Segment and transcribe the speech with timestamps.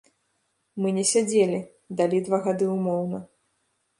[0.83, 1.59] Мы не сядзелі,
[2.01, 3.21] далі два гады ўмоўна.